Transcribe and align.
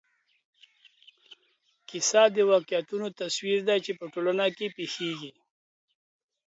کیسه 1.89 2.23
د 2.35 2.37
واقعیتونو 2.51 3.07
تصویر 3.21 3.59
دی 3.67 3.77
چې 3.85 3.91
په 3.99 4.05
ټولنه 4.13 4.45
کې 4.57 4.67
پېښېږي. 4.77 5.31